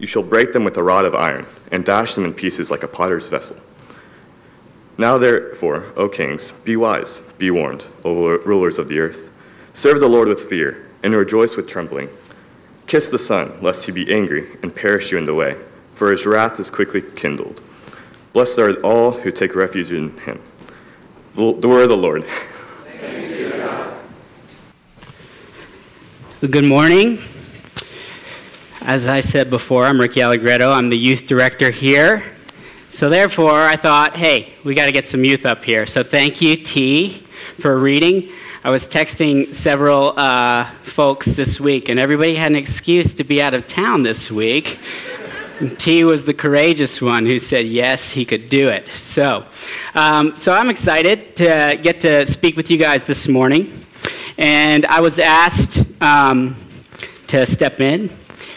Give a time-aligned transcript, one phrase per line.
[0.00, 2.82] You shall break them with a rod of iron, and dash them in pieces like
[2.82, 3.58] a potter's vessel.
[4.96, 9.30] Now, therefore, O kings, be wise, be warned, O rulers of the earth.
[9.74, 12.08] Serve the Lord with fear, and rejoice with trembling.
[12.86, 15.56] Kiss the Son, lest he be angry and perish you in the way,
[15.94, 17.60] for his wrath is quickly kindled.
[18.32, 20.40] Blessed are all who take refuge in him.
[21.34, 22.24] The, word of the Lord.
[26.40, 27.18] Good morning.
[28.82, 30.72] As I said before, I'm Ricky Allegretto.
[30.72, 32.24] I'm the youth director here.
[32.88, 35.84] So, therefore, I thought, hey, we got to get some youth up here.
[35.84, 37.22] So, thank you, T,
[37.58, 38.30] for reading.
[38.64, 43.42] I was texting several uh, folks this week, and everybody had an excuse to be
[43.42, 44.78] out of town this week.
[45.76, 48.88] T was the courageous one who said yes, he could do it.
[48.88, 49.44] So,
[49.94, 53.84] um, so I'm excited to get to speak with you guys this morning.
[54.38, 56.56] And I was asked um,
[57.26, 58.08] to step in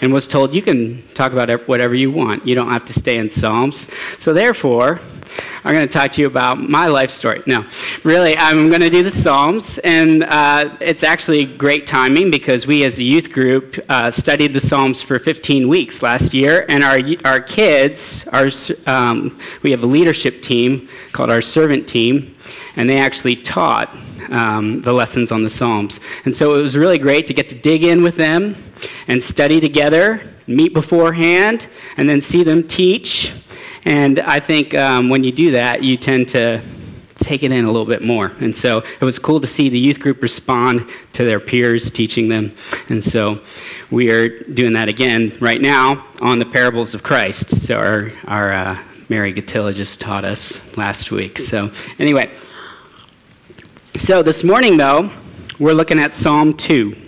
[0.04, 2.46] and was told, You can talk about whatever you want.
[2.46, 3.88] You don't have to stay in Psalms.
[4.20, 5.00] So, therefore,
[5.64, 7.42] I'm going to talk to you about my life story.
[7.48, 7.66] No,
[8.04, 12.84] really, I'm going to do the Psalms, and uh, it's actually great timing because we,
[12.84, 17.00] as a youth group, uh, studied the Psalms for 15 weeks last year, and our
[17.24, 18.50] our kids, our
[18.86, 22.36] um, we have a leadership team called our servant team,
[22.76, 23.96] and they actually taught
[24.32, 26.02] um, the lessons on the Psalms.
[26.26, 28.58] And so it was really great to get to dig in with them
[29.08, 31.68] and study together, meet beforehand,
[31.98, 33.34] and then see them teach.
[33.86, 36.62] And I think um, when you do that, you tend to
[37.18, 38.32] take it in a little bit more.
[38.40, 42.28] And so it was cool to see the youth group respond to their peers teaching
[42.28, 42.56] them.
[42.90, 43.42] And so
[43.92, 47.50] we are doing that again right now on the parables of Christ.
[47.50, 51.38] So our, our uh, Mary Gatilla just taught us last week.
[51.40, 52.34] So anyway,
[53.98, 55.12] so this morning, though,
[55.60, 57.03] we're looking at Psalm 2.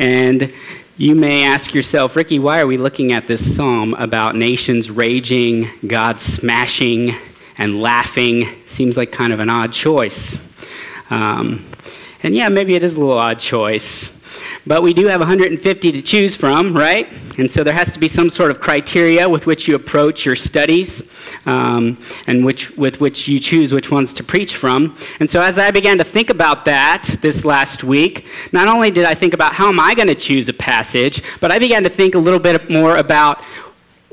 [0.00, 0.50] And
[0.96, 5.68] you may ask yourself, Ricky, why are we looking at this psalm about nations raging,
[5.86, 7.14] God smashing,
[7.58, 8.46] and laughing?
[8.64, 10.38] Seems like kind of an odd choice.
[11.10, 11.66] Um,
[12.22, 14.10] and yeah, maybe it is a little odd choice.
[14.66, 17.10] But we do have 150 to choose from, right?
[17.38, 20.36] And so there has to be some sort of criteria with which you approach your
[20.36, 21.10] studies
[21.46, 24.96] um, and which, with which you choose which ones to preach from.
[25.20, 29.06] And so as I began to think about that this last week, not only did
[29.06, 31.90] I think about how am I going to choose a passage, but I began to
[31.90, 33.42] think a little bit more about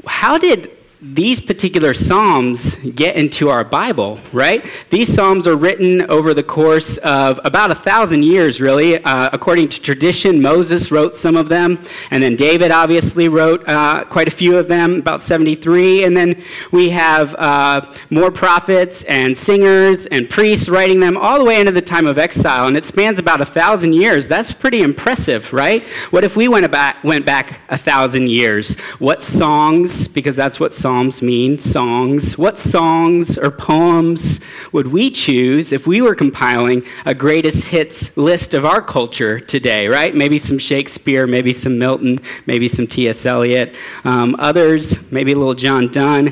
[0.05, 4.65] how did these particular Psalms get into our Bible, right?
[4.89, 9.03] These Psalms are written over the course of about a thousand years, really.
[9.03, 14.05] Uh, according to tradition, Moses wrote some of them, and then David obviously wrote uh,
[14.05, 16.03] quite a few of them, about 73.
[16.03, 21.45] And then we have uh, more prophets and singers and priests writing them all the
[21.45, 24.27] way into the time of exile, and it spans about a thousand years.
[24.27, 25.83] That's pretty impressive, right?
[26.09, 28.79] What if we went back, went back a thousand years?
[28.97, 32.37] What songs, because that's what songs Psalms mean songs.
[32.37, 34.39] What songs or poems
[34.71, 39.89] would we choose if we were compiling a greatest hits list of our culture today,
[39.89, 40.15] right?
[40.15, 43.25] Maybe some Shakespeare, maybe some Milton, maybe some T.S.
[43.25, 43.75] Eliot,
[44.05, 46.31] um, others, maybe a little John Donne.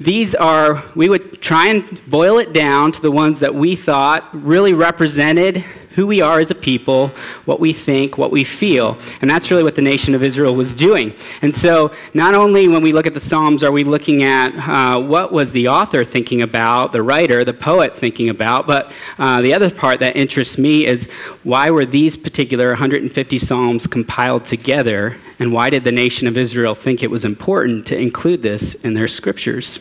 [0.00, 4.28] These are, we would try and boil it down to the ones that we thought
[4.32, 5.64] really represented
[5.94, 7.08] who we are as a people,
[7.44, 8.98] what we think, what we feel.
[9.20, 11.14] And that's really what the nation of Israel was doing.
[11.42, 15.00] And so, not only when we look at the Psalms are we looking at uh,
[15.00, 19.54] what was the author thinking about, the writer, the poet thinking about, but uh, the
[19.54, 21.10] other part that interests me is
[21.42, 26.74] why were these particular 150 Psalms compiled together, and why did the nation of Israel
[26.74, 29.80] think it was important to include this in their scriptures?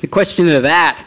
[0.00, 1.06] The question of that,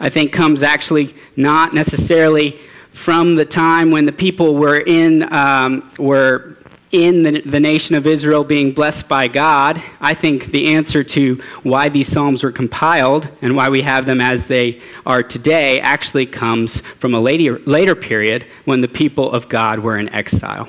[0.00, 2.58] I think, comes actually not necessarily
[2.92, 6.56] from the time when the people were in, um, were
[6.92, 11.42] in the, the nation of Israel being blessed by God, I think the answer to
[11.62, 16.26] why these Psalms were compiled and why we have them as they are today actually
[16.26, 20.68] comes from a later, later period when the people of God were in exile.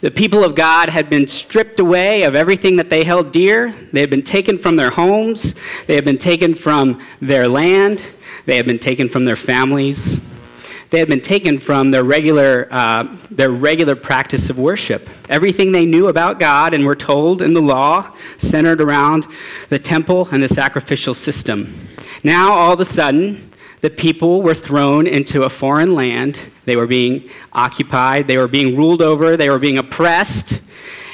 [0.00, 3.72] The people of God had been stripped away of everything that they held dear.
[3.92, 5.54] They had been taken from their homes.
[5.86, 8.04] They had been taken from their land.
[8.44, 10.20] They had been taken from their families
[10.94, 15.10] they had been taken from their regular, uh, their regular practice of worship.
[15.28, 19.26] Everything they knew about God and were told in the law centered around
[19.70, 21.74] the temple and the sacrificial system.
[22.22, 23.50] Now, all of a sudden,
[23.80, 26.38] the people were thrown into a foreign land.
[26.64, 30.60] They were being occupied, they were being ruled over, they were being oppressed.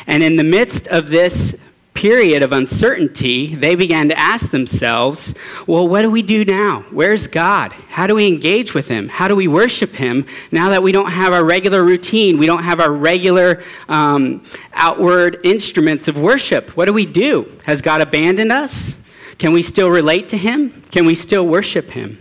[0.06, 1.56] And in the midst of this
[2.00, 5.34] period of uncertainty, they began to ask themselves,
[5.66, 6.80] well, what do we do now?
[6.90, 7.74] Where's God?
[7.90, 9.06] How do we engage with Him?
[9.10, 12.38] How do we worship Him now that we don't have our regular routine?
[12.38, 14.42] We don't have our regular um,
[14.72, 16.74] outward instruments of worship.
[16.74, 17.52] What do we do?
[17.64, 18.94] Has God abandoned us?
[19.36, 20.82] Can we still relate to Him?
[20.90, 22.18] Can we still worship Him?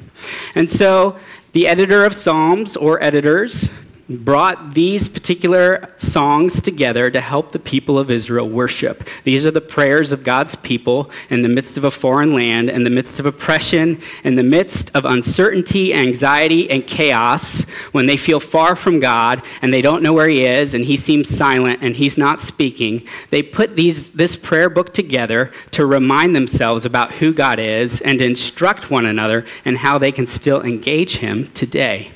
[0.56, 1.18] And so
[1.54, 3.70] the editor of Psalms or editors
[4.10, 9.08] brought these particular songs together to help the people of Israel worship.
[9.24, 12.84] These are the prayers of God's people in the midst of a foreign land, in
[12.84, 18.40] the midst of oppression, in the midst of uncertainty, anxiety, and chaos, when they feel
[18.40, 21.96] far from God and they don't know where He is and He seems silent and
[21.96, 23.08] He's not speaking.
[23.30, 28.18] They put these, this prayer book together to remind themselves about who God is and
[28.18, 32.12] to instruct one another and how they can still engage Him today.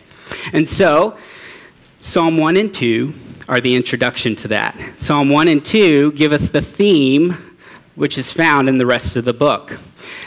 [0.51, 1.17] And so,
[2.03, 3.13] Psalm 1 and 2
[3.47, 4.77] are the introduction to that.
[4.97, 7.55] Psalm 1 and 2 give us the theme
[7.95, 9.79] which is found in the rest of the book.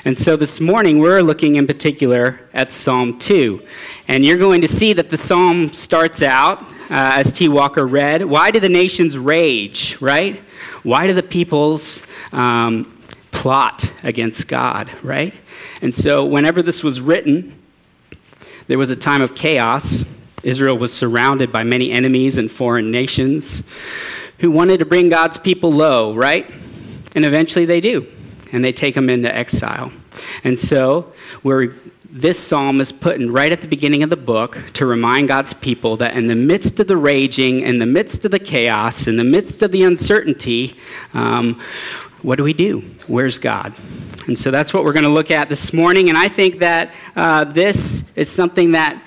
[0.07, 3.63] And so this morning we're looking in particular at Psalm 2.
[4.09, 7.47] And you're going to see that the psalm starts out, uh, as T.
[7.47, 10.37] Walker read, Why do the nations rage, right?
[10.83, 12.03] Why do the peoples
[12.33, 12.87] um,
[13.33, 15.35] plot against God, right?
[15.83, 17.61] And so whenever this was written,
[18.67, 20.07] there was a time of chaos
[20.47, 23.65] Israel was surrounded by many enemies and foreign nations
[24.39, 26.49] who wanted to bring God's people low, right?
[27.17, 28.07] And eventually they do,
[28.53, 29.91] and they take them into exile.
[30.45, 31.13] And so,
[31.43, 31.75] where
[32.09, 35.53] this psalm is put in right at the beginning of the book to remind God's
[35.53, 39.17] people that in the midst of the raging, in the midst of the chaos, in
[39.17, 40.77] the midst of the uncertainty,
[41.13, 41.61] um,
[42.23, 42.81] what do we do?
[43.09, 43.75] Where's God?
[44.29, 46.09] And so that's what we're going to look at this morning.
[46.09, 49.03] And I think that uh, this is something that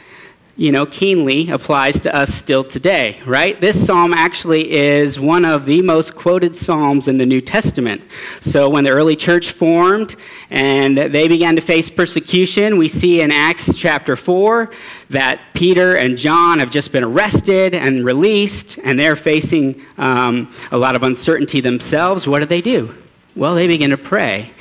[0.59, 3.61] you know, keenly applies to us still today, right?
[3.61, 8.01] This psalm actually is one of the most quoted psalms in the New Testament.
[8.41, 10.17] So when the early church formed
[10.49, 14.69] and they began to face persecution, we see in Acts chapter 4
[15.11, 20.77] that Peter and John have just been arrested and released, and they're facing um, a
[20.77, 22.27] lot of uncertainty themselves.
[22.27, 22.93] What do they do?
[23.33, 24.51] Well, they begin to pray.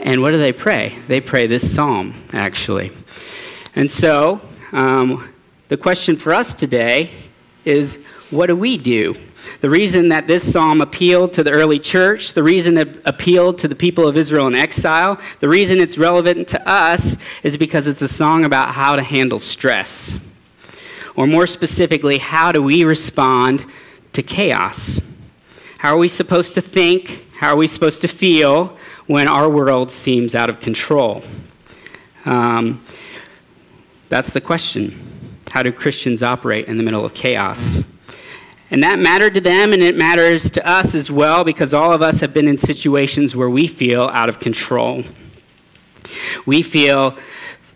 [0.00, 0.98] And what do they pray?
[1.08, 2.92] They pray this psalm, actually.
[3.74, 4.42] And so,
[4.72, 5.26] um,
[5.68, 7.10] the question for us today
[7.64, 7.98] is
[8.30, 9.16] what do we do?
[9.60, 13.68] The reason that this psalm appealed to the early church, the reason it appealed to
[13.68, 18.02] the people of Israel in exile, the reason it's relevant to us is because it's
[18.02, 20.16] a song about how to handle stress.
[21.14, 23.64] Or more specifically, how do we respond
[24.12, 25.00] to chaos?
[25.78, 27.24] How are we supposed to think?
[27.36, 28.76] How are we supposed to feel
[29.06, 31.22] when our world seems out of control?
[32.24, 32.84] Um,
[34.08, 35.15] that's the question.
[35.50, 37.80] How do Christians operate in the middle of chaos?
[38.70, 42.02] And that mattered to them, and it matters to us as well, because all of
[42.02, 45.04] us have been in situations where we feel out of control.
[46.46, 47.16] We feel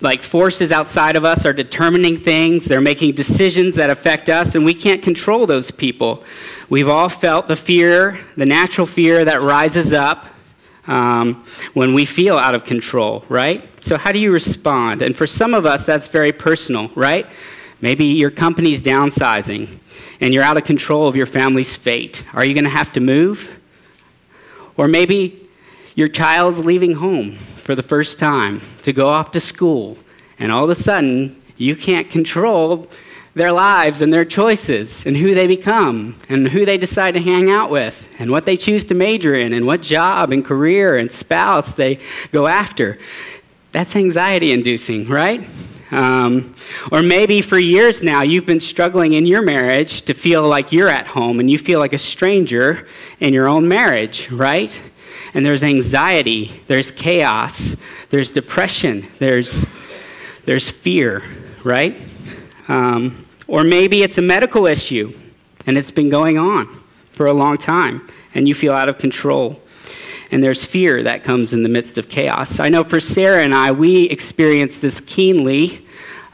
[0.00, 4.64] like forces outside of us are determining things, they're making decisions that affect us, and
[4.64, 6.25] we can't control those people.
[6.69, 10.26] We've all felt the fear, the natural fear that rises up
[10.87, 11.44] um,
[11.75, 13.69] when we feel out of control, right?
[13.82, 15.02] So, how do you respond?
[15.02, 17.26] And for some of us, that's very personal, right?
[17.81, 19.79] Maybe your company's downsizing
[20.21, 22.25] and you're out of control of your family's fate.
[22.35, 23.59] Are you going to have to move?
[24.77, 25.49] Or maybe
[25.94, 29.99] your child's leaving home for the first time to go off to school,
[30.38, 32.88] and all of a sudden you can't control
[33.35, 37.50] their lives and their choices and who they become and who they decide to hang
[37.50, 41.12] out with and what they choose to major in and what job and career and
[41.12, 41.99] spouse they
[42.33, 42.99] go after.
[43.73, 45.47] That's anxiety inducing, right?
[45.90, 46.54] Um,
[46.92, 50.88] or maybe for years now you've been struggling in your marriage to feel like you're
[50.88, 52.87] at home and you feel like a stranger
[53.18, 54.80] in your own marriage, right?
[55.35, 57.76] And there's anxiety, there's chaos,
[58.11, 59.66] there's depression, there's,
[60.44, 61.23] there's fear,
[61.64, 61.97] right?
[62.68, 65.12] Um, or maybe it's a medical issue
[65.66, 66.82] and it's been going on
[67.12, 69.61] for a long time and you feel out of control
[70.30, 72.60] and there's fear that comes in the midst of chaos.
[72.60, 75.84] I know for Sarah and I, we experienced this keenly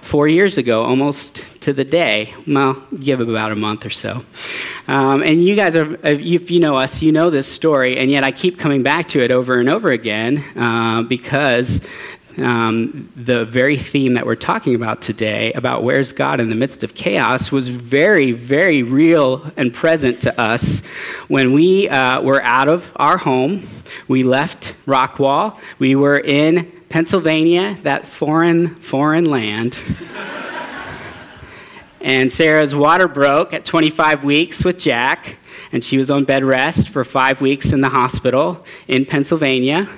[0.06, 2.32] four years ago, almost to the day.
[2.46, 4.22] Well, give about a month or so.
[4.86, 8.22] Um, and you guys are, if you know us, you know this story, and yet
[8.22, 11.84] I keep coming back to it over and over again uh, because
[12.38, 16.82] um, the very theme that we're talking about today, about where's God in the midst
[16.82, 20.80] of chaos, was very, very real and present to us
[21.28, 23.66] when we uh, were out of our home.
[24.08, 25.58] We left Rockwall.
[25.78, 29.80] We were in Pennsylvania, that foreign, foreign land.
[32.00, 35.38] and Sarah's water broke at 25 weeks with Jack,
[35.72, 39.88] and she was on bed rest for five weeks in the hospital in Pennsylvania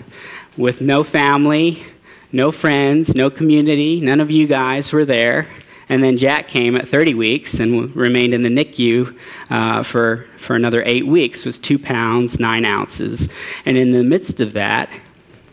[0.57, 1.85] with no family,
[2.32, 4.00] no friends, no community.
[4.00, 5.47] None of you guys were there.
[5.88, 9.18] And then Jack came at 30 weeks and remained in the NICU
[9.50, 13.28] uh, for, for another eight weeks, was two pounds, nine ounces.
[13.64, 14.90] And in the midst of that,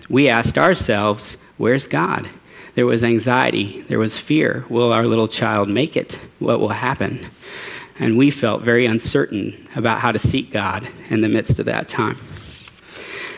[0.10, 2.30] we asked ourselves, where's God?
[2.76, 4.66] There was anxiety, there was fear.
[4.68, 6.20] Will our little child make it?
[6.40, 7.26] What will happen?
[7.98, 11.88] And we felt very uncertain about how to seek God in the midst of that
[11.88, 12.20] time.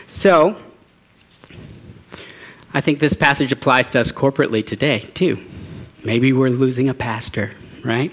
[0.08, 0.60] So,
[2.74, 5.38] I think this passage applies to us corporately today, too.
[6.04, 8.12] Maybe we're losing a pastor, right?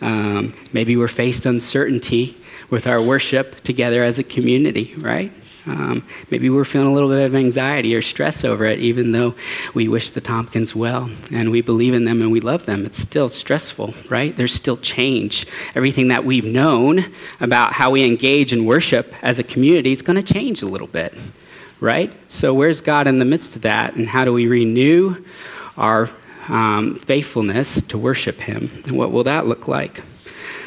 [0.00, 2.36] Um, maybe we're faced uncertainty
[2.68, 5.32] with our worship together as a community, right?
[5.66, 9.34] Um, maybe we're feeling a little bit of anxiety or stress over it, even though
[9.74, 12.86] we wish the Tompkins well and we believe in them and we love them.
[12.86, 14.36] It's still stressful, right?
[14.36, 15.46] There's still change.
[15.74, 20.22] Everything that we've known about how we engage in worship as a community is going
[20.22, 21.14] to change a little bit,
[21.80, 22.12] right?
[22.28, 23.94] So, where's God in the midst of that?
[23.96, 25.24] And how do we renew
[25.76, 26.10] our
[26.48, 28.70] um, faithfulness to worship Him?
[28.84, 30.02] And what will that look like?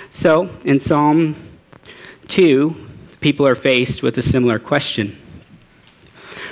[0.09, 1.35] So, in Psalm
[2.27, 2.75] 2,
[3.21, 5.17] people are faced with a similar question.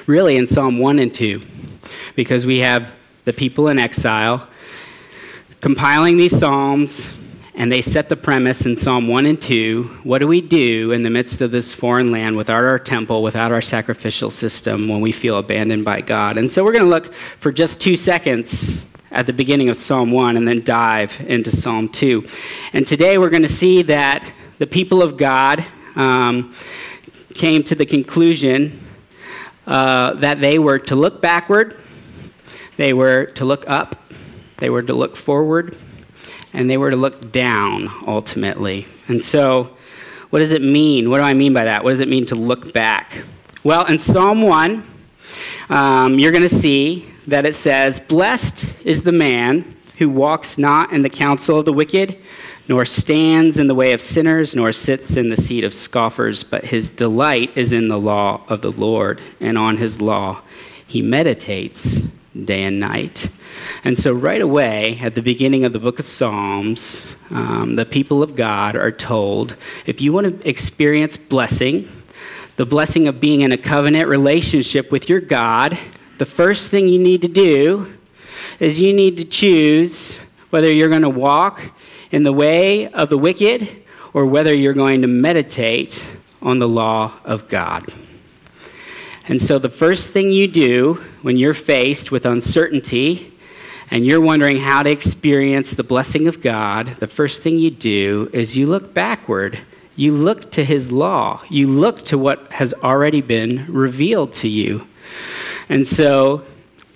[0.05, 1.41] Really, in Psalm 1 and 2,
[2.15, 2.91] because we have
[3.25, 4.47] the people in exile
[5.59, 7.07] compiling these Psalms,
[7.57, 11.01] and they set the premise in Psalm 1 and 2 what do we do in
[11.01, 15.11] the midst of this foreign land without our temple, without our sacrificial system, when we
[15.11, 16.37] feel abandoned by God?
[16.37, 18.77] And so we're going to look for just two seconds
[19.11, 22.27] at the beginning of Psalm 1 and then dive into Psalm 2.
[22.73, 26.53] And today we're going to see that the people of God um,
[27.33, 28.79] came to the conclusion
[29.65, 31.75] uh, that they were to look backward,
[32.77, 33.95] they were to look up,
[34.57, 35.75] they were to look forward,
[36.53, 38.87] and they were to look down ultimately.
[39.07, 39.75] And so,
[40.29, 41.09] what does it mean?
[41.09, 41.83] What do I mean by that?
[41.83, 43.23] What does it mean to look back?
[43.63, 44.83] Well, in Psalm 1,
[45.69, 50.91] um, you're going to see that it says, Blessed is the man who walks not
[50.91, 52.17] in the counsel of the wicked
[52.67, 56.65] nor stands in the way of sinners, nor sits in the seat of scoffers, but
[56.65, 60.41] his delight is in the law of the Lord, and on his law
[60.85, 61.99] he meditates
[62.45, 63.29] day and night.
[63.83, 68.23] And so, right away, at the beginning of the book of Psalms, um, the people
[68.23, 71.89] of God are told if you want to experience blessing,
[72.55, 75.77] the blessing of being in a covenant relationship with your God,
[76.17, 77.93] the first thing you need to do
[78.59, 80.17] is you need to choose
[80.49, 81.61] whether you're going to walk
[82.11, 86.05] in the way of the wicked or whether you're going to meditate
[86.41, 87.93] on the law of God.
[89.27, 93.31] And so, the first thing you do when you're faced with uncertainty
[93.91, 98.29] and you're wondering how to experience the blessing of God, the first thing you do
[98.33, 99.59] is you look backward.
[99.95, 101.41] You look to His law.
[101.49, 104.87] You look to what has already been revealed to you.
[105.67, 106.45] And so,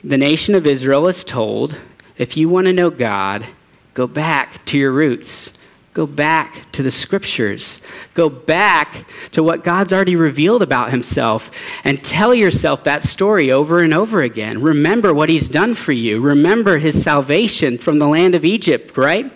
[0.04, 1.76] the nation of Israel is told
[2.18, 3.46] if you want to know God,
[3.94, 5.52] Go back to your roots.
[5.94, 7.82] Go back to the scriptures.
[8.14, 11.52] Go back to what God's already revealed about himself
[11.84, 14.62] and tell yourself that story over and over again.
[14.62, 16.22] Remember what he's done for you.
[16.22, 19.30] Remember his salvation from the land of Egypt, right?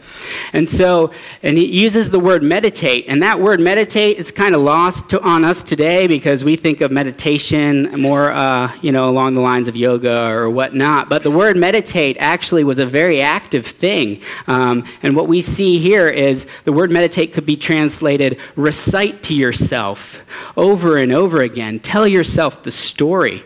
[0.54, 1.12] And so,
[1.44, 3.06] and he uses the word meditate.
[3.10, 6.80] And that word meditate is kind of lost to, on us today because we think
[6.80, 11.10] of meditation more, uh, you know, along the lines of yoga or whatnot.
[11.10, 14.22] But the word meditate actually was a very active thing.
[14.48, 19.34] Um, and what we see here is the word meditate could be translated recite to
[19.34, 20.22] yourself
[20.58, 21.80] over and over again.
[21.80, 23.44] Tell yourself the story.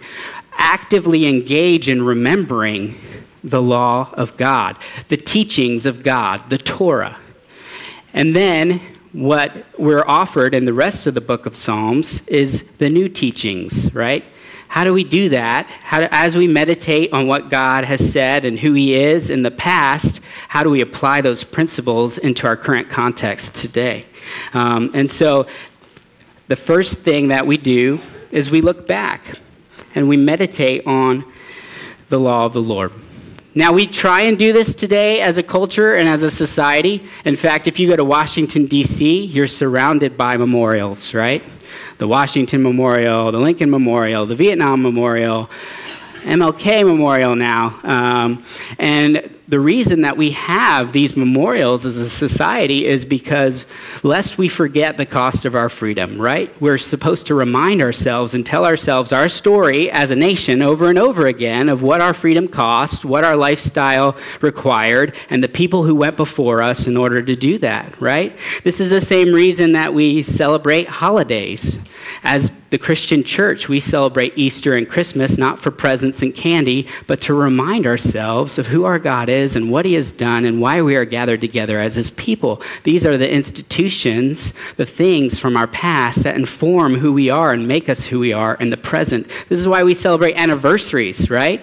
[0.54, 3.00] Actively engage in remembering
[3.44, 4.78] the law of God,
[5.08, 7.20] the teachings of God, the Torah.
[8.14, 12.90] And then what we're offered in the rest of the book of Psalms is the
[12.90, 14.24] new teachings, right?
[14.70, 15.68] How do we do that?
[15.82, 19.42] How do, as we meditate on what God has said and who He is in
[19.42, 24.06] the past, how do we apply those principles into our current context today?
[24.54, 25.48] Um, and so,
[26.48, 28.00] the first thing that we do
[28.32, 29.40] is we look back
[29.96, 31.26] and we meditate on
[32.10, 32.92] the law of the Lord.
[33.56, 37.04] Now, we try and do this today as a culture and as a society.
[37.26, 41.44] In fact, if you go to Washington, D.C., you're surrounded by memorials, right?
[42.00, 45.50] The Washington Memorial, the Lincoln Memorial, the Vietnam Memorial,
[46.24, 47.80] MLK Memorial now.
[47.84, 48.44] Um,
[48.78, 53.66] and the reason that we have these memorials as a society is because
[54.04, 56.54] lest we forget the cost of our freedom, right?
[56.62, 61.00] We're supposed to remind ourselves and tell ourselves our story as a nation over and
[61.00, 65.96] over again of what our freedom cost, what our lifestyle required, and the people who
[65.96, 68.38] went before us in order to do that, right?
[68.64, 71.80] This is the same reason that we celebrate holidays.
[72.24, 77.22] As the Christian church, we celebrate Easter and Christmas not for presents and candy, but
[77.22, 80.82] to remind ourselves of who our God is and what He has done and why
[80.82, 82.62] we are gathered together as His people.
[82.84, 87.68] These are the institutions, the things from our past that inform who we are and
[87.68, 89.28] make us who we are in the present.
[89.48, 91.62] This is why we celebrate anniversaries, right?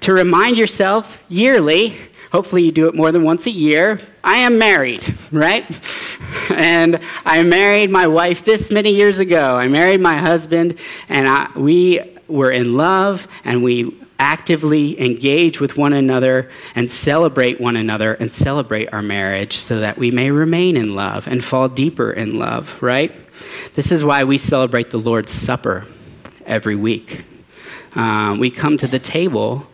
[0.00, 1.96] To remind yourself yearly
[2.32, 3.98] Hopefully, you do it more than once a year.
[4.22, 5.64] I am married, right?
[6.54, 9.56] And I married my wife this many years ago.
[9.56, 15.76] I married my husband, and I, we were in love, and we actively engage with
[15.76, 20.76] one another and celebrate one another and celebrate our marriage so that we may remain
[20.76, 23.12] in love and fall deeper in love, right?
[23.74, 25.86] This is why we celebrate the Lord's Supper
[26.44, 27.24] every week.
[27.94, 29.66] Uh, we come to the table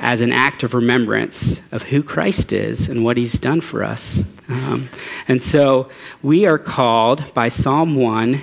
[0.00, 4.20] as an act of remembrance of who Christ is and what he's done for us.
[4.48, 4.88] Um,
[5.28, 5.90] and so
[6.22, 8.42] we are called by Psalm 1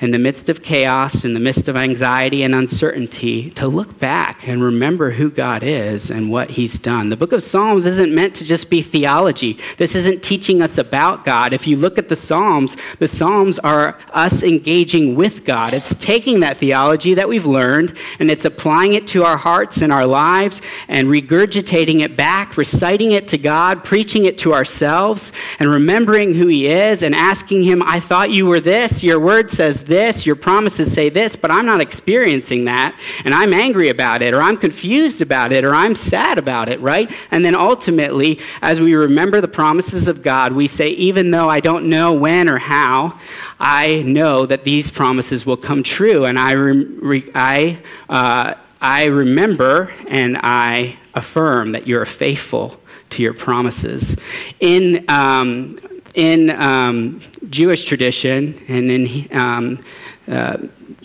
[0.00, 4.46] in the midst of chaos, in the midst of anxiety and uncertainty, to look back
[4.46, 7.08] and remember who God is and what He's done.
[7.08, 9.58] The book of Psalms isn't meant to just be theology.
[9.76, 11.52] This isn't teaching us about God.
[11.52, 15.74] If you look at the Psalms, the Psalms are us engaging with God.
[15.74, 19.92] It's taking that theology that we've learned and it's applying it to our hearts and
[19.92, 25.70] our lives and regurgitating it back, reciting it to God, preaching it to ourselves, and
[25.70, 29.02] remembering who He is and asking Him, I thought you were this.
[29.02, 33.52] Your word says this, your promises say this, but I'm not experiencing that, and I'm
[33.52, 37.10] angry about it, or I'm confused about it, or I'm sad about it, right?
[37.30, 41.60] And then ultimately, as we remember the promises of God, we say, even though I
[41.60, 43.18] don't know when or how,
[43.58, 47.78] I know that these promises will come true, and I, re- I,
[48.08, 52.78] uh, I remember and I affirm that you're faithful
[53.10, 54.16] to your promises.
[54.60, 55.78] In um,
[56.16, 57.20] in um,
[57.50, 59.78] Jewish tradition and in um,
[60.26, 60.56] uh,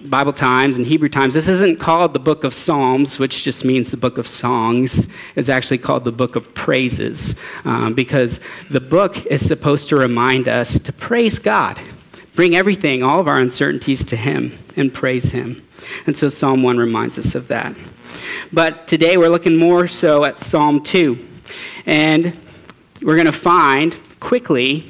[0.05, 3.91] Bible times and Hebrew times, this isn't called the book of Psalms, which just means
[3.91, 5.09] the book of songs.
[5.35, 8.39] It's actually called the book of praises um, because
[8.69, 11.77] the book is supposed to remind us to praise God,
[12.33, 15.61] bring everything, all of our uncertainties to Him, and praise Him.
[16.07, 17.75] And so Psalm 1 reminds us of that.
[18.53, 21.27] But today we're looking more so at Psalm 2.
[21.85, 22.37] And
[23.01, 24.89] we're going to find quickly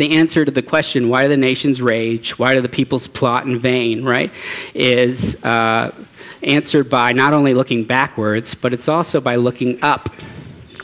[0.00, 2.38] the answer to the question, why do the nations rage?
[2.38, 4.32] Why do the peoples plot in vain, right?
[4.72, 5.94] Is uh,
[6.42, 10.08] answered by not only looking backwards, but it's also by looking up,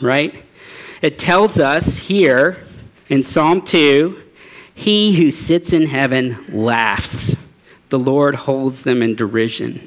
[0.03, 0.35] right?
[1.01, 2.63] It tells us here
[3.09, 4.21] in Psalm 2
[4.75, 7.35] He who sits in heaven laughs,
[7.89, 9.81] the Lord holds them in derision.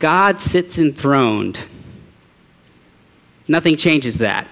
[0.00, 1.60] God sits enthroned.
[3.46, 4.48] Nothing changes that.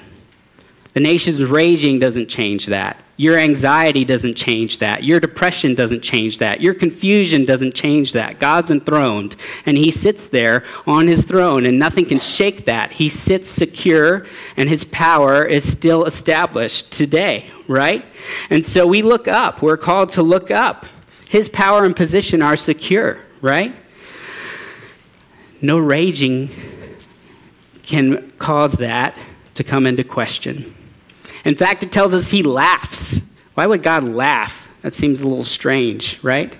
[0.94, 3.02] The nation's raging doesn't change that.
[3.16, 5.04] Your anxiety doesn't change that.
[5.04, 6.60] Your depression doesn't change that.
[6.60, 8.38] Your confusion doesn't change that.
[8.38, 12.92] God's enthroned, and He sits there on His throne, and nothing can shake that.
[12.92, 14.26] He sits secure,
[14.56, 18.04] and His power is still established today, right?
[18.50, 19.62] And so we look up.
[19.62, 20.84] We're called to look up.
[21.28, 23.74] His power and position are secure, right?
[25.62, 26.50] No raging
[27.82, 29.18] can cause that
[29.54, 30.74] to come into question.
[31.44, 33.20] In fact, it tells us he laughs.
[33.54, 34.68] Why would God laugh?
[34.82, 36.52] That seems a little strange, right?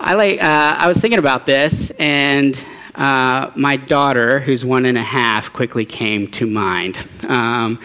[0.00, 2.62] I, like, uh, I was thinking about this, and
[2.94, 6.98] uh, my daughter, who's one and a half, quickly came to mind.
[7.28, 7.80] Um,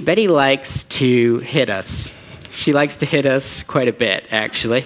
[0.00, 2.10] Betty likes to hit us.
[2.52, 4.84] She likes to hit us quite a bit, actually.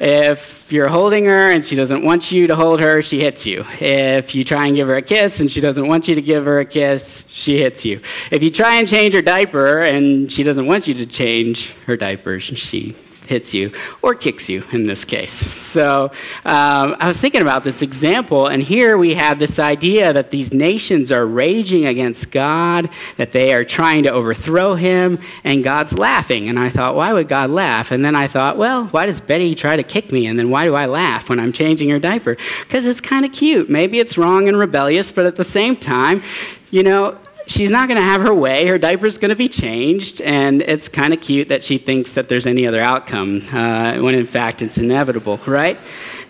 [0.00, 3.64] If you're holding her and she doesn't want you to hold her, she hits you.
[3.80, 6.44] If you try and give her a kiss and she doesn't want you to give
[6.44, 8.00] her a kiss, she hits you.
[8.30, 11.96] If you try and change her diaper and she doesn't want you to change her
[11.96, 12.96] diaper, she
[13.32, 15.32] hits you or kicks you in this case.
[15.72, 16.10] So
[16.44, 20.52] um, I was thinking about this example, and here we have this idea that these
[20.52, 26.48] nations are raging against God, that they are trying to overthrow him, and God's laughing.
[26.48, 27.90] And I thought, why would God laugh?
[27.90, 30.26] And then I thought, well, why does Betty try to kick me?
[30.26, 32.36] And then why do I laugh when I'm changing her diaper?
[32.60, 33.70] Because it's kind of cute.
[33.70, 36.22] Maybe it's wrong and rebellious, but at the same time,
[36.70, 37.18] you know,
[37.52, 38.66] she's not going to have her way.
[38.66, 42.28] Her diaper's going to be changed, and it's kind of cute that she thinks that
[42.28, 45.78] there's any other outcome uh, when in fact it's inevitable, right?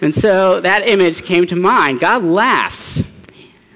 [0.00, 2.00] And so that image came to mind.
[2.00, 3.02] God laughs.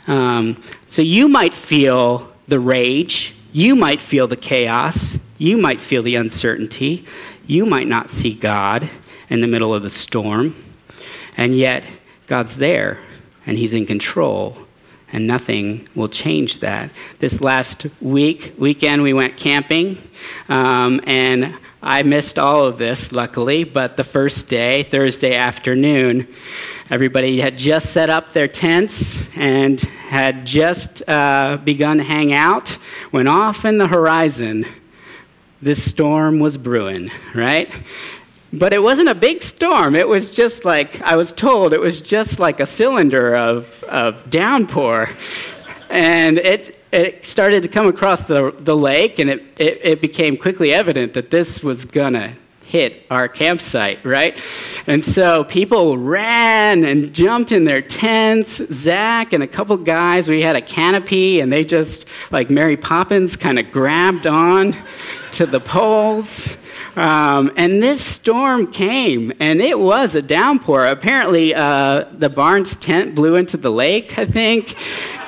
[0.09, 6.02] Um, so you might feel the rage, you might feel the chaos, you might feel
[6.02, 7.06] the uncertainty,
[7.46, 8.90] you might not see God
[9.30, 10.54] in the middle of the storm,
[11.37, 11.85] and yet
[12.26, 12.98] God's there
[13.46, 14.65] and He's in control
[15.16, 16.90] and nothing will change that.
[17.20, 19.96] This last week, weekend, we went camping,
[20.50, 26.29] um, and I missed all of this, luckily, but the first day, Thursday afternoon,
[26.90, 32.68] everybody had just set up their tents and had just uh, begun to hang out
[33.11, 34.66] when off in the horizon,
[35.62, 37.70] this storm was brewing, right?
[38.58, 39.94] But it wasn't a big storm.
[39.94, 44.28] It was just like, I was told, it was just like a cylinder of, of
[44.30, 45.10] downpour.
[45.90, 50.36] And it, it started to come across the, the lake, and it, it, it became
[50.36, 52.32] quickly evident that this was going to
[52.64, 54.42] hit our campsite, right?
[54.86, 58.56] And so people ran and jumped in their tents.
[58.72, 63.36] Zach and a couple guys, we had a canopy, and they just, like Mary Poppins,
[63.36, 64.74] kind of grabbed on
[65.32, 66.56] to the poles.
[66.96, 70.87] Um, and this storm came, and it was a downpour.
[70.87, 74.74] Apparently, uh, the Barnes tent blew into the lake, I think.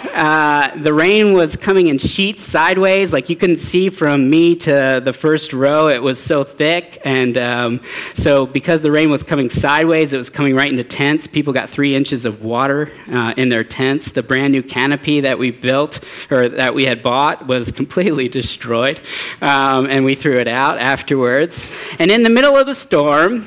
[0.05, 5.01] Uh, the rain was coming in sheets sideways, like you couldn't see from me to
[5.05, 5.89] the first row.
[5.89, 7.01] It was so thick.
[7.05, 7.81] And um,
[8.15, 11.27] so, because the rain was coming sideways, it was coming right into tents.
[11.27, 14.13] People got three inches of water uh, in their tents.
[14.13, 19.01] The brand new canopy that we built or that we had bought was completely destroyed.
[19.41, 21.69] Um, and we threw it out afterwards.
[21.99, 23.47] And in the middle of the storm,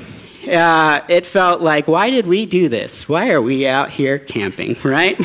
[0.50, 3.08] uh, it felt like, why did we do this?
[3.08, 5.18] Why are we out here camping, right?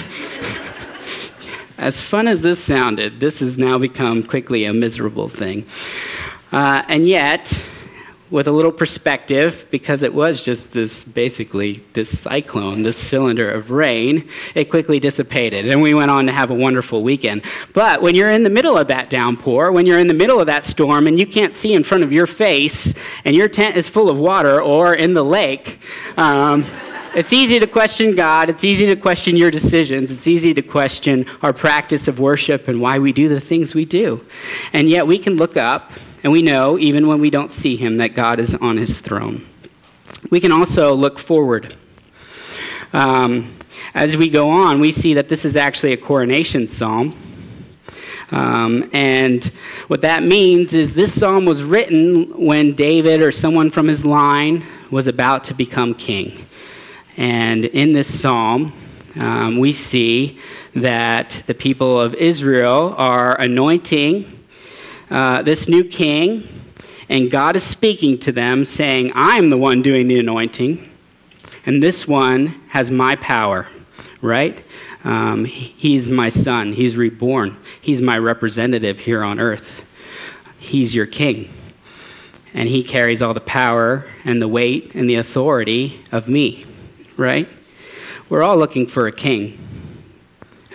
[1.78, 5.68] As fun as this sounded, this has now become quickly a miserable thing.
[6.52, 7.54] Uh, and yet,
[8.32, 13.70] with a little perspective, because it was just this basically this cyclone, this cylinder of
[13.70, 15.70] rain, it quickly dissipated.
[15.70, 17.44] And we went on to have a wonderful weekend.
[17.74, 20.48] But when you're in the middle of that downpour, when you're in the middle of
[20.48, 23.88] that storm and you can't see in front of your face and your tent is
[23.88, 25.80] full of water or in the lake,
[26.18, 26.66] um,
[27.18, 28.48] it's easy to question God.
[28.48, 30.12] It's easy to question your decisions.
[30.12, 33.86] It's easy to question our practice of worship and why we do the things we
[33.86, 34.24] do.
[34.72, 35.92] And yet we can look up
[36.24, 39.44] and we know, even when we don't see Him, that God is on His throne.
[40.30, 41.76] We can also look forward.
[42.94, 43.52] Um,
[43.96, 47.16] as we go on, we see that this is actually a coronation psalm.
[48.30, 49.44] Um, and
[49.88, 54.64] what that means is this psalm was written when David or someone from his line
[54.92, 56.47] was about to become king.
[57.18, 58.74] And in this psalm,
[59.16, 60.38] um, we see
[60.76, 64.32] that the people of Israel are anointing
[65.10, 66.48] uh, this new king,
[67.10, 70.88] and God is speaking to them, saying, I'm the one doing the anointing,
[71.66, 73.68] and this one has my power,
[74.22, 74.64] right?
[75.04, 76.74] Um, he's my son.
[76.74, 77.58] He's reborn.
[77.82, 79.86] He's my representative here on earth.
[80.60, 81.50] He's your king.
[82.54, 86.66] And he carries all the power and the weight and the authority of me
[87.18, 87.50] right?
[88.30, 89.58] We're all looking for a king.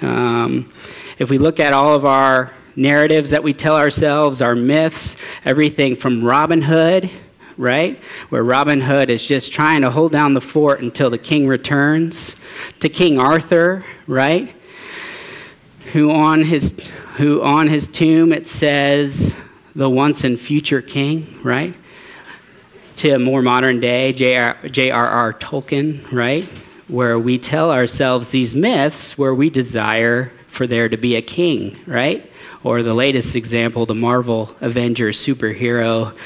[0.01, 0.73] Um,
[1.19, 5.95] if we look at all of our narratives that we tell ourselves, our myths, everything
[5.95, 7.11] from Robin Hood,
[7.57, 7.99] right?
[8.29, 12.37] Where Robin Hood is just trying to hold down the fort until the king returns,
[12.81, 14.55] to King Arthur, right?
[15.93, 16.75] Who on his,
[17.17, 19.35] who on his tomb it says,
[19.75, 21.75] the once and future king, right?
[23.03, 25.33] To a more modern day, J.R.R.
[25.33, 26.45] Tolkien, right?
[26.87, 31.77] Where we tell ourselves these myths where we desire for there to be a king,
[31.85, 32.31] right?
[32.63, 36.17] Or the latest example, the Marvel Avengers superhero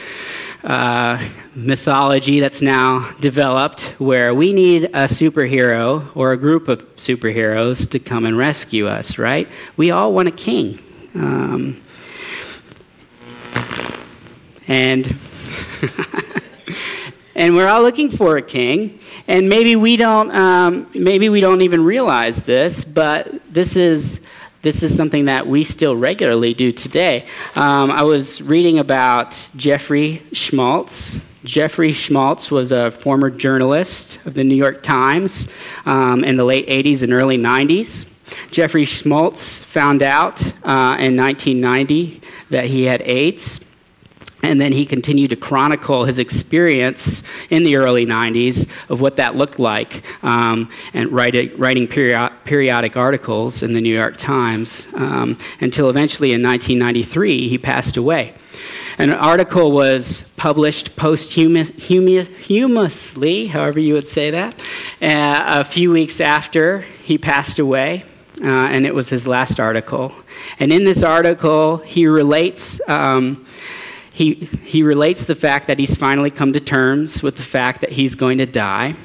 [0.65, 7.89] uh, mythology that's now developed where we need a superhero or a group of superheroes
[7.93, 9.49] to come and rescue us, right?
[9.79, 10.83] We all want a king.
[11.15, 11.81] Um,
[14.69, 15.17] and
[17.37, 18.99] and we're all looking for a king.
[19.29, 24.21] And maybe we don't, um, maybe we don't even realize this, but this is
[24.63, 27.25] this is something that we still regularly do today.
[27.55, 31.21] Um, I was reading about Jeffrey Schmalz.
[31.45, 35.47] Jeffrey Schmalz was a former journalist of the New York Times
[35.85, 38.09] um, in the late 80s and early 90s.
[38.51, 42.21] Jeffrey Schmalz found out uh, in 1990
[42.51, 43.61] that he had AIDS.
[44.47, 49.35] And then he continued to chronicle his experience in the early 90s of what that
[49.35, 55.91] looked like um, and writing period, periodic articles in the New York Times um, until
[55.91, 58.35] eventually in 1993 he passed away.
[58.99, 64.55] An article was published posthumously, however you would say that,
[65.03, 68.05] uh, a few weeks after he passed away.
[68.45, 70.13] uh, and it was his last article.
[70.61, 72.81] And in this article, he relates.
[72.87, 73.45] Um,
[74.17, 74.33] he,
[74.65, 78.15] he relates the fact that he's finally come to terms with the fact that he's
[78.15, 78.97] going to die.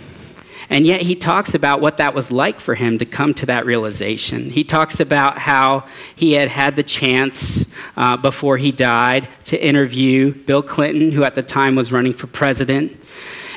[0.69, 3.65] And yet he talks about what that was like for him to come to that
[3.65, 4.49] realization.
[4.51, 7.65] He talks about how he had had the chance
[7.97, 12.27] uh, before he died to interview Bill Clinton, who at the time was running for
[12.27, 12.97] president,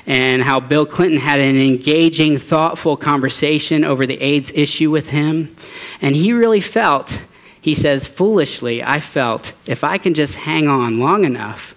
[0.09, 5.55] and how Bill Clinton had an engaging, thoughtful conversation over the AIDS issue with him.
[6.03, 7.21] And he really felt,
[7.65, 11.75] he says, foolishly, I felt, if I can just hang on long enough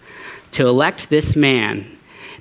[0.51, 1.97] to elect this man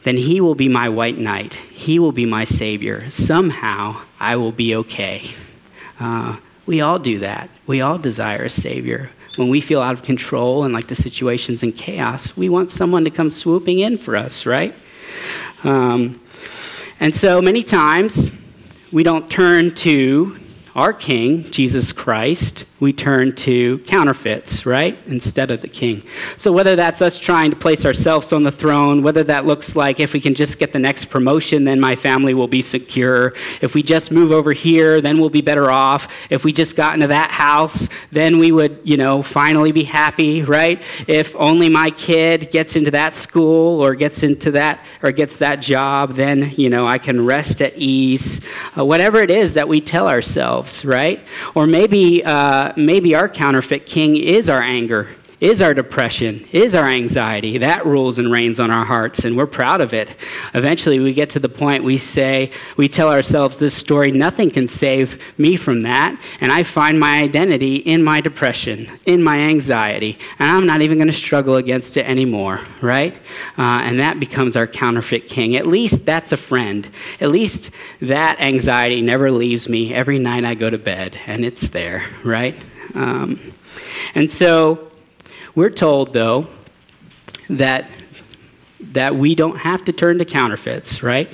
[0.06, 1.54] then he will be my white knight.
[1.72, 3.10] He will be my savior.
[3.10, 5.22] Somehow I will be okay.
[5.98, 7.50] Uh, we all do that.
[7.66, 9.10] We all desire a savior.
[9.34, 13.02] When we feel out of control and like the situation's in chaos, we want someone
[13.02, 14.72] to come swooping in for us, right?
[15.64, 16.20] Um,
[17.00, 18.30] and so many times
[18.92, 20.38] we don't turn to
[20.76, 26.02] our King, Jesus Christ, we turn to counterfeits, right, instead of the King.
[26.36, 30.00] So whether that's us trying to place ourselves on the throne, whether that looks like
[30.00, 33.32] if we can just get the next promotion, then my family will be secure.
[33.62, 36.14] If we just move over here, then we'll be better off.
[36.28, 40.42] If we just got into that house, then we would, you know, finally be happy,
[40.42, 40.82] right?
[41.08, 45.62] If only my kid gets into that school or gets into that or gets that
[45.62, 48.44] job, then, you know, I can rest at ease.
[48.76, 51.26] Uh, whatever it is that we tell ourselves, right?
[51.54, 52.24] Or maybe.
[52.24, 55.08] Uh, maybe our counterfeit king is our anger,
[55.40, 57.58] is our depression, is our anxiety.
[57.58, 60.14] That rules and reigns on our hearts, and we're proud of it.
[60.54, 64.66] Eventually, we get to the point we say, we tell ourselves this story, nothing can
[64.66, 70.18] save me from that, and I find my identity in my depression, in my anxiety,
[70.38, 73.14] and I'm not even going to struggle against it anymore, right?
[73.58, 75.56] Uh, and that becomes our counterfeit king.
[75.56, 76.88] At least that's a friend.
[77.20, 77.70] At least
[78.00, 82.56] that anxiety never leaves me every night I go to bed, and it's there, right?
[82.94, 83.52] Um,
[84.14, 84.90] and so,
[85.56, 86.46] we're told, though,
[87.48, 87.90] that,
[88.92, 91.28] that we don't have to turn to counterfeits, right?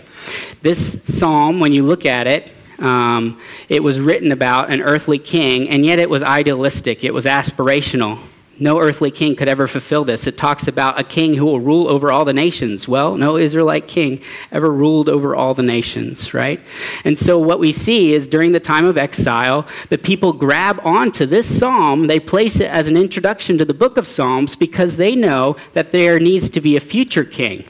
[0.63, 5.69] This psalm, when you look at it, um, it was written about an earthly king,
[5.69, 8.19] and yet it was idealistic, it was aspirational.
[8.62, 10.29] No earthly king could ever fulfill this.
[10.29, 12.87] It talks about a king who will rule over all the nations.
[12.87, 14.20] Well, no Israelite king
[14.53, 16.62] ever ruled over all the nations, right?
[17.05, 21.27] And so what we see is during the time of exile, the people grab onto
[21.27, 25.16] this psalm, they place it as an introduction to the book of Psalms because they
[25.16, 27.64] know that there needs to be a future king.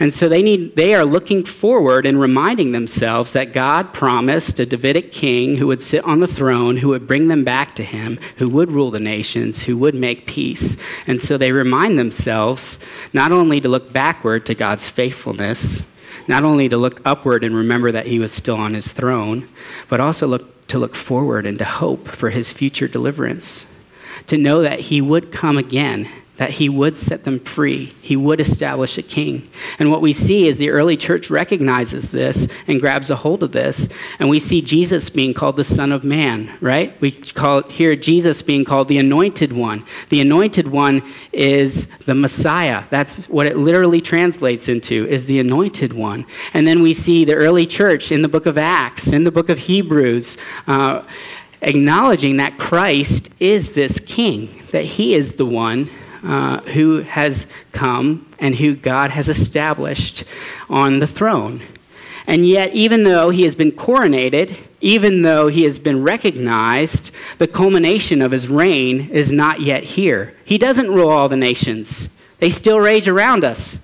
[0.00, 4.64] And so they, need, they are looking forward and reminding themselves that God promised a
[4.64, 8.18] Davidic king who would sit on the throne, who would bring them back to him,
[8.36, 10.78] who would rule the nations, who would make peace.
[11.06, 12.78] And so they remind themselves
[13.12, 15.82] not only to look backward to God's faithfulness,
[16.26, 19.48] not only to look upward and remember that he was still on his throne,
[19.90, 23.66] but also look, to look forward and to hope for his future deliverance.
[24.28, 26.08] To know that he would come again
[26.40, 27.84] that he would set them free.
[28.00, 29.46] He would establish a king.
[29.78, 33.52] And what we see is the early church recognizes this and grabs a hold of
[33.52, 33.90] this.
[34.18, 36.98] And we see Jesus being called the Son of Man, right?
[36.98, 39.84] We call here Jesus being called the Anointed One.
[40.08, 42.84] The Anointed One is the Messiah.
[42.88, 46.24] That's what it literally translates into, is the Anointed One.
[46.54, 49.50] And then we see the early church in the book of Acts, in the book
[49.50, 50.38] of Hebrews.
[50.66, 51.02] Uh,
[51.60, 55.90] acknowledging that Christ is this king, that he is the one
[56.22, 60.24] uh, who has come and who God has established
[60.68, 61.62] on the throne.
[62.26, 67.48] And yet, even though he has been coronated, even though he has been recognized, the
[67.48, 70.34] culmination of his reign is not yet here.
[70.44, 73.80] He doesn't rule all the nations, they still rage around us.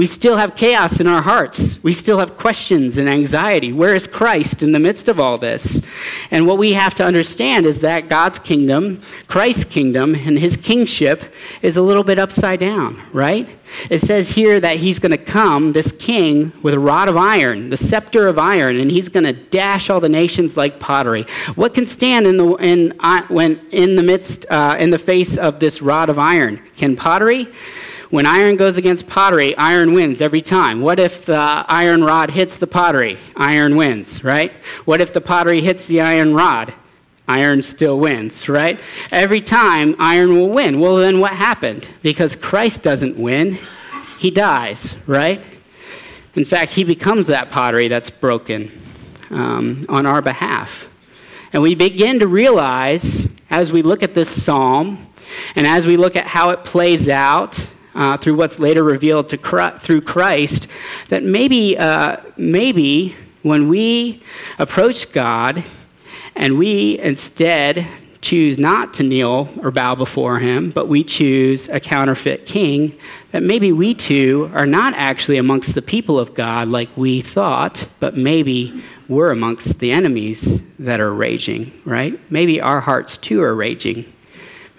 [0.00, 1.78] We still have chaos in our hearts.
[1.82, 3.70] We still have questions and anxiety.
[3.70, 5.82] Where is Christ in the midst of all this?
[6.30, 11.34] And what we have to understand is that God's kingdom, Christ's kingdom, and his kingship
[11.60, 13.46] is a little bit upside down, right?
[13.90, 17.68] It says here that he's going to come, this king, with a rod of iron,
[17.68, 21.26] the scepter of iron, and he's going to dash all the nations like pottery.
[21.56, 25.36] What can stand in the, in, uh, when, in the midst, uh, in the face
[25.36, 26.62] of this rod of iron?
[26.74, 27.48] Can pottery?
[28.10, 30.80] When iron goes against pottery, iron wins every time.
[30.80, 33.18] What if the iron rod hits the pottery?
[33.36, 34.50] Iron wins, right?
[34.84, 36.74] What if the pottery hits the iron rod?
[37.28, 38.80] Iron still wins, right?
[39.12, 40.80] Every time, iron will win.
[40.80, 41.88] Well, then what happened?
[42.02, 43.58] Because Christ doesn't win,
[44.18, 45.40] he dies, right?
[46.34, 48.72] In fact, he becomes that pottery that's broken
[49.30, 50.88] um, on our behalf.
[51.52, 55.06] And we begin to realize as we look at this psalm
[55.54, 59.38] and as we look at how it plays out uh, through what's later revealed to
[59.38, 60.68] Christ, through Christ,
[61.08, 64.22] that maybe, uh, maybe when we
[64.58, 65.64] approach God
[66.36, 67.86] And we instead
[68.20, 72.98] choose not to kneel or bow before him, but we choose a counterfeit king,
[73.32, 77.88] that maybe we too are not actually amongst the people of God like we thought,
[77.98, 82.18] but maybe we're amongst the enemies that are raging, right?
[82.30, 84.04] Maybe our hearts too are raging.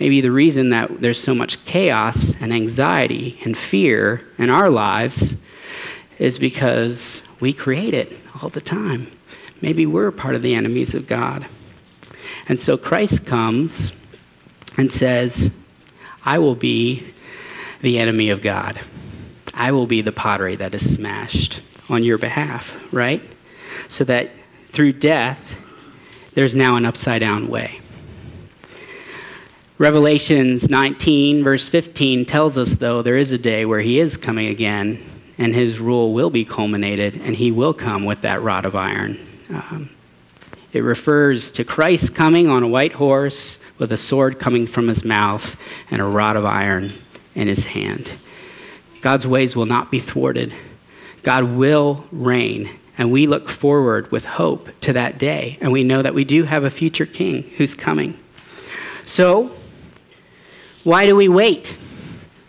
[0.01, 5.35] Maybe the reason that there's so much chaos and anxiety and fear in our lives
[6.17, 8.11] is because we create it
[8.41, 9.11] all the time.
[9.61, 11.45] Maybe we're part of the enemies of God.
[12.49, 13.91] And so Christ comes
[14.75, 15.51] and says,
[16.25, 17.05] I will be
[17.81, 18.81] the enemy of God.
[19.53, 23.21] I will be the pottery that is smashed on your behalf, right?
[23.87, 24.31] So that
[24.71, 25.55] through death,
[26.33, 27.80] there's now an upside down way.
[29.81, 34.45] Revelations 19, verse 15 tells us, though, there is a day where he is coming
[34.49, 35.03] again,
[35.39, 39.17] and his rule will be culminated, and he will come with that rod of iron.
[39.49, 39.89] Um,
[40.71, 45.03] it refers to Christ coming on a white horse with a sword coming from his
[45.03, 46.93] mouth and a rod of iron
[47.33, 48.13] in his hand.
[49.01, 50.53] God's ways will not be thwarted.
[51.23, 55.57] God will reign, and we look forward with hope to that day.
[55.59, 58.19] And we know that we do have a future king who's coming.
[59.05, 59.55] So,
[60.83, 61.77] why do we wait?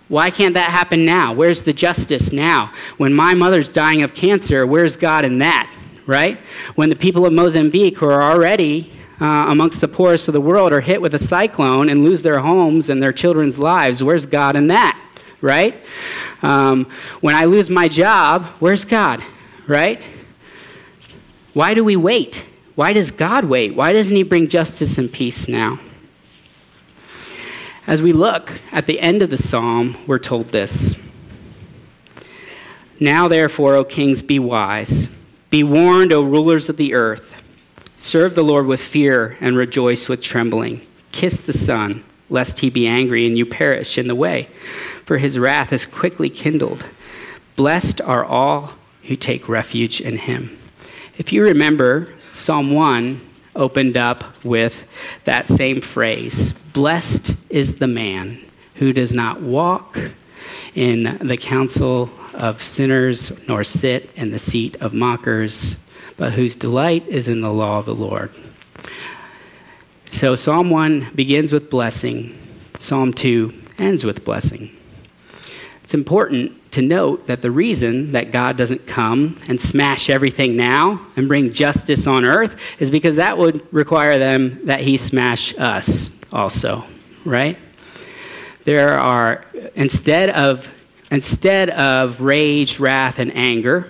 [0.09, 1.33] Why can't that happen now?
[1.33, 2.73] Where's the justice now?
[2.99, 5.73] When my mother's dying of cancer, where's God in that?
[6.07, 6.39] right?
[6.75, 10.73] When the people of Mozambique, who are already uh, amongst the poorest of the world,
[10.73, 14.57] are hit with a cyclone and lose their homes and their children's lives, where's God
[14.57, 15.01] in that,
[15.41, 15.81] right?
[16.43, 16.91] Um,
[17.21, 19.23] when I lose my job, where's God,
[19.67, 20.01] right?
[21.53, 22.45] Why do we wait?
[22.75, 23.75] Why does God wait?
[23.75, 25.79] Why doesn't He bring justice and peace now?
[27.87, 30.97] As we look at the end of the psalm, we're told this
[33.01, 35.09] Now, therefore, O kings, be wise.
[35.51, 37.35] Be warned, O rulers of the earth.
[37.97, 40.87] Serve the Lord with fear and rejoice with trembling.
[41.11, 44.49] Kiss the Son, lest he be angry and you perish in the way,
[45.05, 46.85] for his wrath is quickly kindled.
[47.57, 50.57] Blessed are all who take refuge in him.
[51.19, 53.21] If you remember, Psalm 1
[53.55, 54.85] opened up with
[55.25, 58.39] that same phrase Blessed is the man
[58.77, 59.99] who does not walk
[60.75, 65.77] in the counsel of sinners, nor sit in the seat of mockers,
[66.17, 68.31] but whose delight is in the law of the Lord.
[70.07, 72.39] So Psalm 1 begins with blessing,
[72.79, 74.75] Psalm 2 ends with blessing.
[75.83, 81.07] It's important to note that the reason that God doesn't come and smash everything now
[81.17, 86.11] and bring justice on earth is because that would require them that he smash us
[86.33, 86.85] also,
[87.25, 87.57] right?
[88.65, 90.71] There are, instead of
[91.13, 93.87] Instead of rage, wrath, and anger,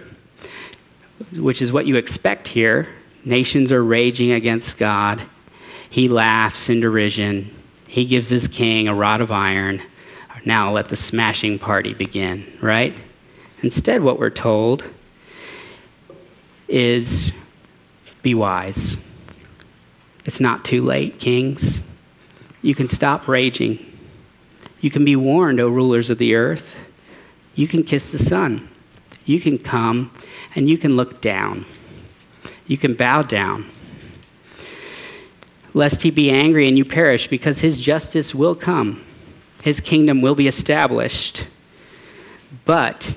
[1.37, 2.89] which is what you expect here,
[3.25, 5.23] nations are raging against God.
[5.89, 7.49] He laughs in derision.
[7.87, 9.81] He gives his king a rod of iron.
[10.45, 12.95] Now let the smashing party begin, right?
[13.63, 14.85] Instead, what we're told
[16.67, 17.33] is
[18.23, 18.97] be wise.
[20.25, 21.81] It's not too late, kings.
[22.61, 23.79] You can stop raging.
[24.81, 26.77] You can be warned, O rulers of the earth.
[27.55, 28.69] You can kiss the Son.
[29.25, 30.11] You can come
[30.55, 31.67] and you can look down.
[32.67, 33.71] You can bow down.
[35.75, 39.05] Lest he be angry and you perish, because his justice will come.
[39.63, 41.47] His kingdom will be established.
[42.65, 43.15] But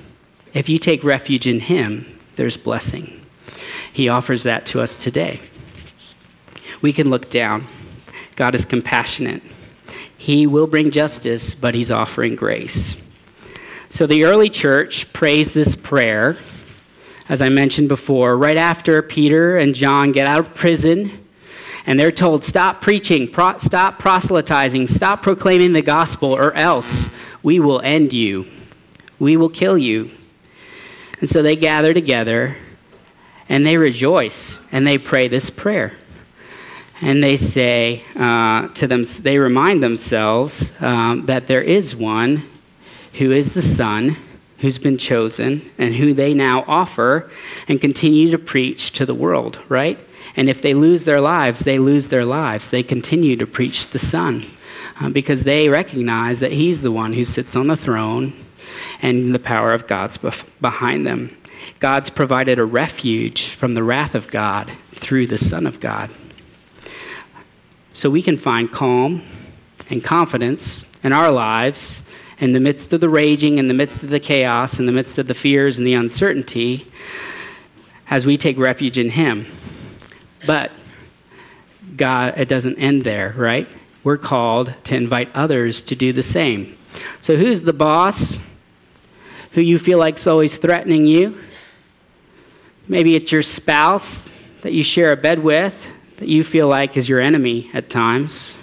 [0.54, 3.26] if you take refuge in him, there's blessing.
[3.92, 5.40] He offers that to us today.
[6.80, 7.66] We can look down.
[8.36, 9.42] God is compassionate.
[10.16, 12.96] He will bring justice, but he's offering grace.
[13.90, 16.36] So the early church prays this prayer,
[17.28, 21.25] as I mentioned before, right after Peter and John get out of prison
[21.86, 27.08] and they're told, stop preaching, pro- stop proselytizing, stop proclaiming the gospel, or else
[27.42, 28.46] we will end you.
[29.18, 30.10] We will kill you.
[31.20, 32.56] And so they gather together
[33.48, 35.92] and they rejoice and they pray this prayer.
[37.00, 42.42] And they say uh, to them, they remind themselves um, that there is one
[43.14, 44.16] who is the Son,
[44.58, 47.30] who's been chosen, and who they now offer
[47.68, 49.98] and continue to preach to the world, right?
[50.36, 52.68] And if they lose their lives, they lose their lives.
[52.68, 54.46] They continue to preach the Son
[55.00, 58.34] uh, because they recognize that He's the one who sits on the throne
[59.00, 61.36] and the power of God's bef- behind them.
[61.80, 66.10] God's provided a refuge from the wrath of God through the Son of God.
[67.92, 69.22] So we can find calm
[69.88, 72.02] and confidence in our lives
[72.38, 75.18] in the midst of the raging, in the midst of the chaos, in the midst
[75.18, 76.86] of the fears and the uncertainty,
[78.10, 79.46] as we take refuge in Him.
[80.46, 80.72] But
[81.96, 83.68] God, it doesn't end there, right?
[84.04, 86.76] We're called to invite others to do the same.
[87.20, 88.38] So, who's the boss?
[89.52, 91.40] Who you feel like is always threatening you?
[92.88, 94.30] Maybe it's your spouse
[94.62, 95.86] that you share a bed with
[96.18, 98.56] that you feel like is your enemy at times.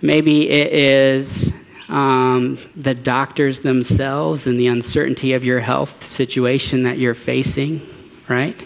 [0.00, 1.52] Maybe it is
[1.88, 7.86] um, the doctors themselves and the uncertainty of your health situation that you're facing,
[8.28, 8.56] right?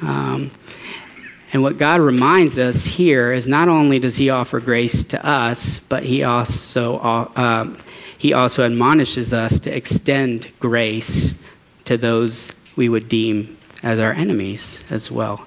[0.00, 0.50] Um,
[1.54, 5.78] and what God reminds us here is not only does He offer grace to us,
[5.78, 7.72] but He also uh,
[8.18, 11.32] He also admonishes us to extend grace
[11.84, 15.46] to those we would deem as our enemies as well.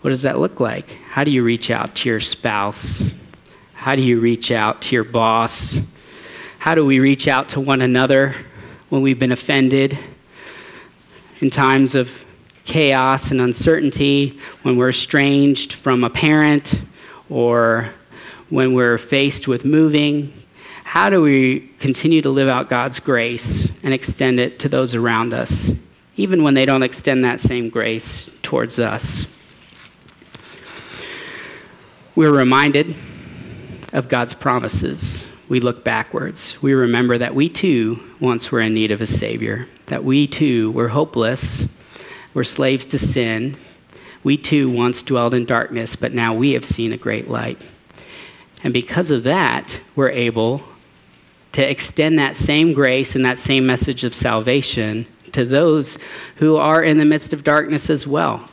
[0.00, 0.98] What does that look like?
[1.10, 3.00] How do you reach out to your spouse?
[3.74, 5.78] How do you reach out to your boss?
[6.58, 8.34] How do we reach out to one another
[8.88, 9.96] when we've been offended?
[11.40, 12.24] In times of
[12.68, 16.80] chaos and uncertainty, when we're estranged from a parent,
[17.30, 17.90] or
[18.50, 20.32] when we're faced with moving,
[20.84, 25.34] how do we continue to live out God's grace and extend it to those around
[25.34, 25.70] us,
[26.16, 29.26] even when they don't extend that same grace towards us?
[32.14, 32.94] We're reminded
[33.92, 35.24] of God's promises.
[35.48, 36.60] We look backwards.
[36.60, 40.70] We remember that we too once were in need of a Savior, that we too
[40.72, 41.66] were hopeless,
[42.34, 43.56] were slaves to sin.
[44.24, 47.60] We too once dwelled in darkness, but now we have seen a great light.
[48.62, 50.62] And because of that, we're able
[51.52, 55.98] to extend that same grace and that same message of salvation to those
[56.36, 58.48] who are in the midst of darkness as well.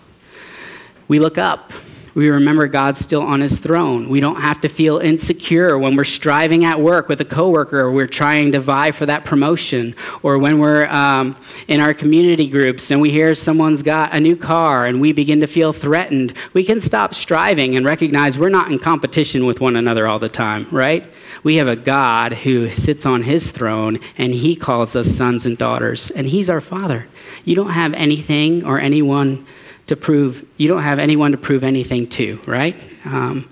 [1.08, 1.74] We look up
[2.16, 4.08] we remember God's still on his throne.
[4.08, 7.92] We don't have to feel insecure when we're striving at work with a coworker or
[7.92, 9.94] we're trying to vie for that promotion
[10.24, 11.36] or when we're um,
[11.68, 15.42] in our community groups and we hear someone's got a new car and we begin
[15.42, 16.34] to feel threatened.
[16.54, 20.30] We can stop striving and recognize we're not in competition with one another all the
[20.30, 21.06] time, right?
[21.44, 25.58] We have a God who sits on his throne and he calls us sons and
[25.58, 27.08] daughters, and he's our Father.
[27.44, 29.46] You don't have anything or anyone
[29.88, 32.76] to prove, you don't have anyone to prove anything to, right?
[33.06, 33.50] Um,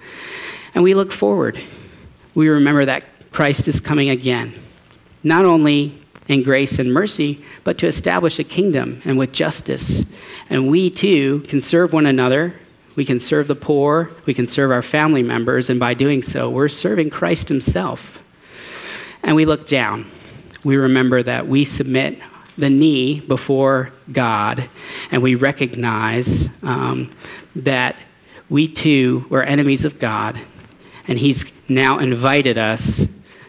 [0.74, 1.62] and we look forward.
[2.34, 4.54] We remember that Christ is coming again,
[5.24, 5.96] not only
[6.28, 10.06] in grace and mercy, but to establish a kingdom and with justice.
[10.50, 12.56] And we too can serve one another.
[12.96, 14.12] We can serve the poor.
[14.26, 15.70] We can serve our family members.
[15.70, 18.22] And by doing so, we're serving Christ Himself.
[19.24, 20.10] And we look down.
[20.64, 22.20] We remember that we submit
[22.58, 24.70] the knee before God,
[25.12, 27.12] and we recognize um,
[27.56, 27.96] that
[28.50, 30.40] we too were enemies of God,
[31.08, 33.06] and He's now invited us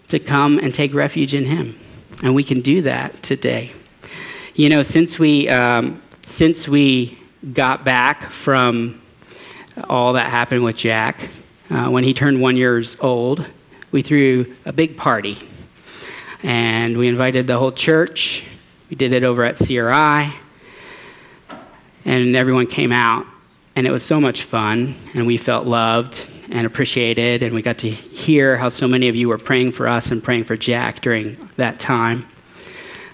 [0.09, 1.79] to come and take refuge in Him.
[2.23, 3.73] And we can do that today.
[4.55, 7.19] You know, since we, um, since we
[7.53, 9.01] got back from
[9.89, 11.29] all that happened with Jack,
[11.71, 13.45] uh, when he turned one years old,
[13.91, 15.39] we threw a big party.
[16.43, 18.45] And we invited the whole church
[18.91, 20.35] we did it over at CRI,
[22.05, 23.27] and everyone came out,
[23.77, 27.79] and it was so much fun, and we felt loved and appreciated, and we got
[27.79, 31.01] to hear how so many of you were praying for us and praying for Jack
[31.01, 32.29] during that time.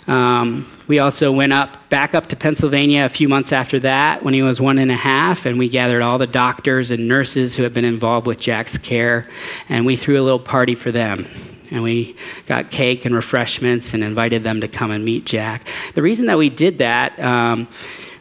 [0.08, 4.34] Um, we also went up back up to Pennsylvania a few months after that when
[4.34, 7.62] he was one and a half, and we gathered all the doctors and nurses who
[7.62, 9.28] had been involved with Jack's care,
[9.68, 11.28] and we threw a little party for them
[11.70, 12.16] and we
[12.46, 15.66] got cake and refreshments and invited them to come and meet Jack.
[15.94, 17.68] The reason that we did that um,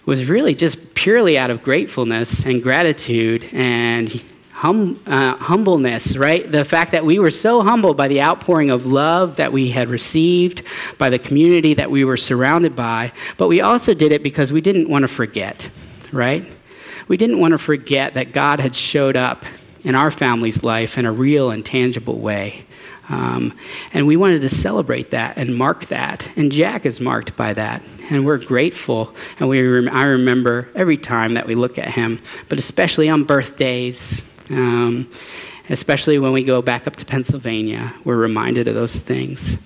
[0.05, 4.21] was really just purely out of gratefulness and gratitude and
[4.59, 6.51] hum, uh, humbleness, right?
[6.51, 9.89] The fact that we were so humbled by the outpouring of love that we had
[9.89, 10.63] received,
[10.97, 14.61] by the community that we were surrounded by, but we also did it because we
[14.61, 15.69] didn't want to forget,
[16.11, 16.45] right?
[17.07, 19.45] We didn't want to forget that God had showed up
[19.83, 22.65] in our family's life in a real and tangible way.
[23.09, 23.57] Um,
[23.91, 26.29] and we wanted to celebrate that and mark that.
[26.35, 27.81] And Jack is marked by that.
[28.09, 29.13] And we're grateful.
[29.39, 33.23] And we rem- I remember every time that we look at him, but especially on
[33.23, 35.11] birthdays, um,
[35.69, 39.57] especially when we go back up to Pennsylvania, we're reminded of those things.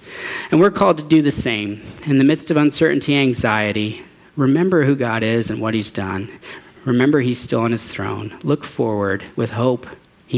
[0.52, 1.82] And we're called to do the same.
[2.06, 4.04] In the midst of uncertainty anxiety,
[4.36, 6.30] remember who God is and what he's done.
[6.86, 8.38] Remember he's still on his throne.
[8.44, 9.88] Look forward with hope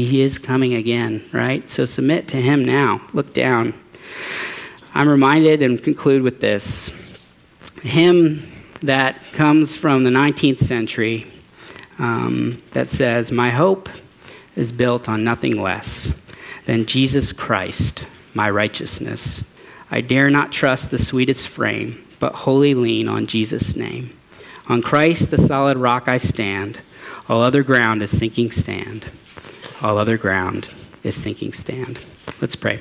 [0.04, 1.68] he is coming again, right?
[1.70, 3.00] So submit to Him now.
[3.14, 3.74] Look down.
[4.94, 6.90] I'm reminded and conclude with this
[7.82, 8.50] hymn
[8.82, 11.26] that comes from the 19th century
[11.98, 13.88] um, that says, My hope
[14.54, 16.12] is built on nothing less
[16.66, 19.42] than Jesus Christ, my righteousness.
[19.90, 24.14] I dare not trust the sweetest frame, but wholly lean on Jesus' name.
[24.68, 26.80] On Christ, the solid rock, I stand.
[27.28, 29.06] All other ground is sinking sand.
[29.82, 30.70] All other ground
[31.04, 31.98] is sinking sand.
[32.40, 32.80] Let's pray.